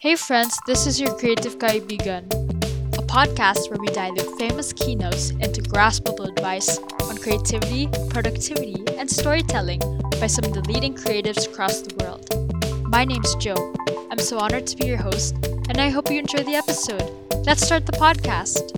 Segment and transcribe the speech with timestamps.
[0.00, 2.24] Hey friends, this is your Creative Kaibigan,
[2.96, 9.80] a podcast where we dilute famous keynotes into graspable advice on creativity, productivity, and storytelling
[10.18, 12.24] by some of the leading creatives across the world.
[12.88, 13.74] My name's Joe.
[14.10, 15.34] I'm so honored to be your host,
[15.68, 17.04] and I hope you enjoy the episode.
[17.44, 18.72] Let's start the podcast.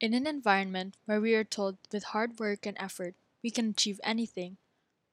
[0.00, 3.14] In an environment where we are told with hard work and effort
[3.44, 4.56] we can achieve anything,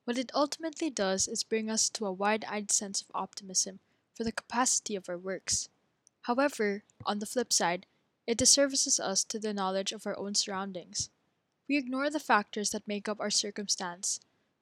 [0.06, 3.80] what it ultimately does is bring us to a wide eyed sense of optimism
[4.14, 5.70] for the capacity of our works.
[6.24, 7.86] However, on the flip side,
[8.26, 11.10] it disservices us to the knowledge of our own surroundings.
[11.68, 14.20] We ignore the factors that make up our circumstance,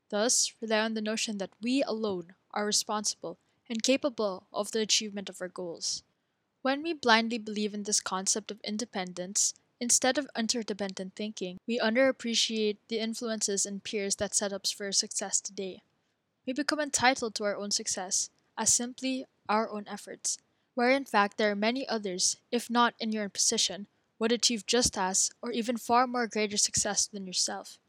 [0.09, 3.37] thus, rely on the notion that we alone are responsible
[3.69, 6.03] and capable of the achievement of our goals.
[6.61, 12.77] When we blindly believe in this concept of independence, Instead of interdependent thinking, we underappreciate
[12.87, 15.81] the influences and peers that set us for success today.
[16.45, 20.37] We become entitled to our own success as simply our own efforts,
[20.75, 23.87] where in fact there are many others, if not in your position,
[24.19, 27.79] would achieve just as or even far more greater success than yourself.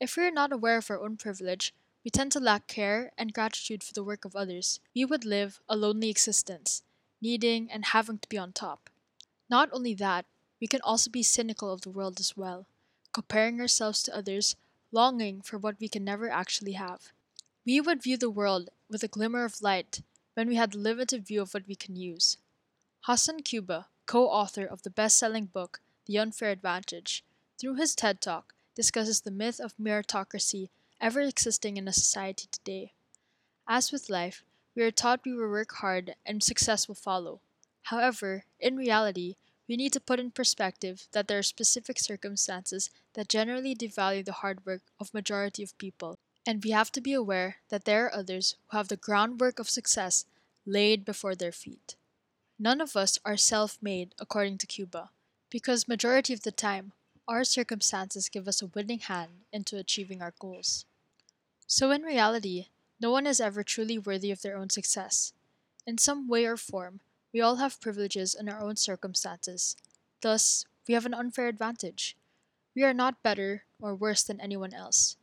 [0.00, 1.74] If we are not aware of our own privilege,
[2.04, 4.80] we tend to lack care and gratitude for the work of others.
[4.96, 6.82] We would live a lonely existence,
[7.20, 8.88] needing and having to be on top.
[9.50, 10.24] Not only that,
[10.60, 12.66] we can also be cynical of the world as well,
[13.12, 14.56] comparing ourselves to others,
[14.92, 17.12] longing for what we can never actually have.
[17.64, 20.02] We would view the world with a glimmer of light
[20.34, 22.38] when we had a limited view of what we can use.
[23.06, 27.24] Hasan Kubba, co author of the best selling book, The Unfair Advantage,
[27.58, 30.70] through his TED Talk, discusses the myth of meritocracy
[31.00, 32.92] ever existing in a society today.
[33.68, 34.42] As with life,
[34.74, 37.40] we are taught we will work hard and success will follow.
[37.82, 39.36] However, in reality,
[39.68, 44.32] we need to put in perspective that there are specific circumstances that generally devalue the
[44.32, 46.16] hard work of majority of people.
[46.46, 49.68] And we have to be aware that there are others who have the groundwork of
[49.68, 50.24] success
[50.64, 51.96] laid before their feet.
[52.58, 55.10] None of us are self-made according to Kubba
[55.50, 56.92] because majority of the time
[57.28, 60.86] our circumstances give us a winning hand into achieving our goals.
[61.66, 62.68] So in reality
[63.00, 65.34] no one is ever truly worthy of their own success.
[65.86, 67.00] In some way or form
[67.38, 69.76] we all have privileges in our own circumstances.
[70.22, 72.16] Thus, we have an unfair advantage.
[72.74, 75.16] We are not better or worse than anyone else.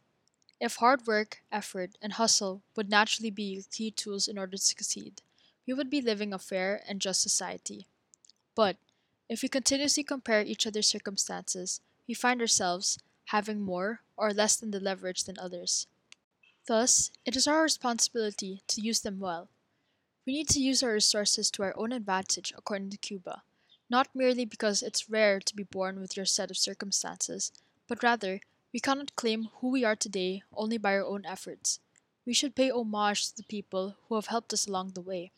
[0.57, 5.23] If hard work, effort, and hustle would naturally be key tools in order to succeed,
[5.67, 7.85] we would be living a fair and just society.
[8.55, 8.77] But
[9.27, 14.71] if we continuously compare each other's circumstances, we find ourselves having more or less than
[14.71, 15.85] the leverage than others.
[16.65, 19.49] Thus, it is our responsibility to use them well
[20.25, 23.41] we need to use our resources to our own advantage, according to Kubba,
[23.89, 27.51] not merely because it's rare to be born with your set of circumstances,
[27.87, 28.41] but rather
[28.73, 31.79] we cannot claim who we are today only by our own efforts.
[32.25, 35.31] We should pay homage to the people who have helped us along the way.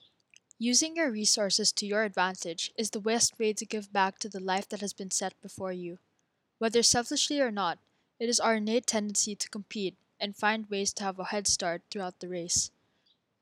[0.57, 4.39] Using your resources to your advantage is the best way to give back to the
[4.39, 5.99] life that has been set before you.
[6.59, 7.77] Whether selfishly or not,
[8.19, 11.83] it is our innate tendency to compete and find ways to have a head start
[11.91, 12.71] throughout the race.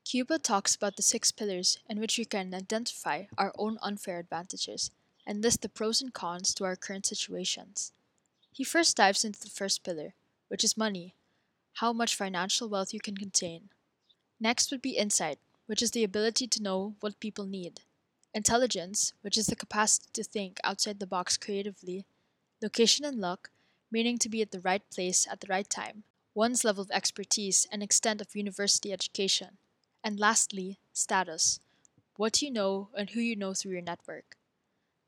[0.05, 4.91] Kubba talks about the six pillars in which we can identify our own unfair advantages
[5.25, 7.91] and list the pros and cons to our current situations.
[8.51, 10.13] He first dives into the first pillar,
[10.47, 11.15] which is money,
[11.79, 13.69] how much financial wealth you can contain.
[14.39, 17.81] Next would be insight, which is the ability to know what people need.
[18.31, 22.05] Intelligence, which is the capacity to think outside the box creatively.
[22.61, 23.49] Location and luck,
[23.89, 26.03] meaning to be at the right place at the right time.
[26.35, 29.57] One's level of expertise and extent of university education.
[30.05, 31.59] And lastly, status
[32.15, 34.37] what you know and who you know through your network.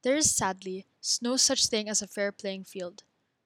[0.02, 0.88] There is sadly
[1.22, 3.03] no such thing as a fair playing field.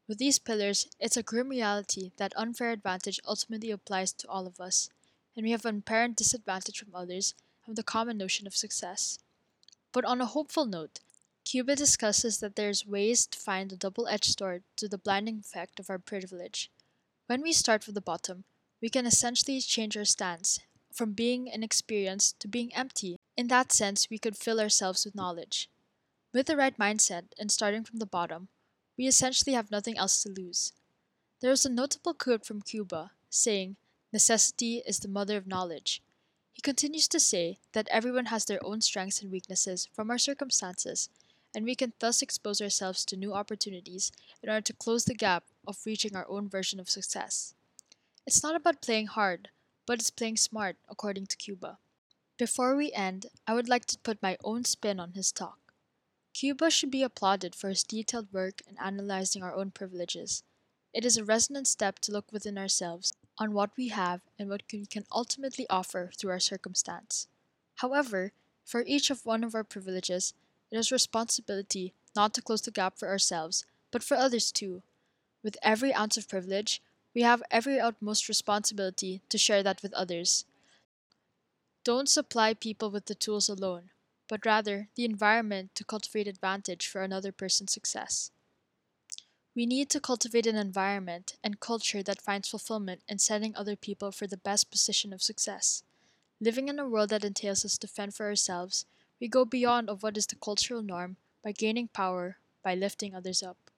[0.08, 4.62] With these pillars, it's a grim reality that unfair advantage ultimately applies to all of
[4.62, 4.90] us,
[5.36, 7.34] and we have an apparent disadvantage from others
[7.66, 9.20] from the common notion of success.
[9.92, 11.02] But on a hopeful note,
[11.44, 15.90] Kubba discusses that there's ways to find the double-edged sword to the blinding effect of
[15.90, 16.72] our privilege.
[17.28, 18.46] When we start from the bottom,
[18.82, 20.62] we can essentially change our stance
[20.94, 23.18] from being inexperienced to being empty.
[23.38, 25.70] In that sense, we could fill ourselves with knowledge.
[26.34, 28.48] With the right mindset and starting from the bottom,
[28.98, 30.74] we essentially have nothing else to lose.
[31.42, 33.76] There is a notable quote from Kubba saying,
[34.14, 36.02] Necessity is the mother of knowledge.
[36.54, 41.10] He continues to say that everyone has their own strengths and weaknesses from our circumstances,
[41.56, 44.12] and we can thus expose ourselves to new opportunities
[44.44, 47.56] in order to close the gap of reaching our own version of success.
[48.28, 49.50] It's not about playing hard,
[49.86, 51.78] but it's playing smart, according to Kubba.
[52.38, 55.74] Before we end, I would like to put my own spin on his talk.
[56.34, 60.44] Kubba should be applauded for his detailed work in analyzing our own privileges.
[60.94, 64.64] It is a resonant step to look within ourselves on what we have and what
[64.72, 67.28] we can ultimately offer through our circumstance.
[67.76, 68.34] However,
[68.66, 70.34] for each of one of our privileges,
[70.70, 74.84] it is responsibility not to close the gap for ourselves, but for others too.
[75.44, 76.82] With every ounce of privilege,
[77.16, 80.46] we have every utmost responsibility to share that with others.
[81.84, 83.92] Don't supply people with the tools alone,
[84.28, 88.32] but rather the environment to cultivate advantage for another person's success.
[89.56, 94.12] We need to cultivate an environment and culture that finds fulfillment in setting other people
[94.12, 95.84] for the best position of success.
[96.42, 98.86] Living in a world that entails us to fend for ourselves,
[99.20, 103.44] we go beyond of what is the cultural norm by gaining power by lifting others
[103.44, 103.71] up.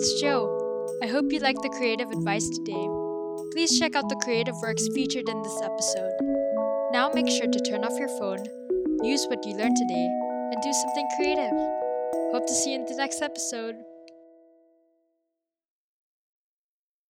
[0.00, 0.48] It's Joe.
[1.02, 2.88] I hope you liked the creative advice today.
[3.52, 6.12] Please check out the creative works featured in this episode.
[6.90, 8.42] Now make sure to turn off your phone
[9.02, 10.08] use what you learned today,
[10.52, 11.52] and do something creative.
[12.32, 13.76] Hope to see you in the next episode.